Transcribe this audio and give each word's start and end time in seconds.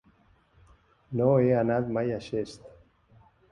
No 1.21 1.27
he 1.43 1.53
anat 1.59 1.93
mai 1.99 2.11
a 2.17 2.19
Xest. 2.31 2.69